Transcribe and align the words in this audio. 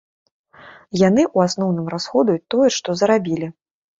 Яны, 1.07 1.25
у 1.39 1.43
асноўным, 1.47 1.91
расходуюць 1.95 2.47
тое, 2.53 2.67
што 2.81 2.95
зарабілі. 3.03 3.51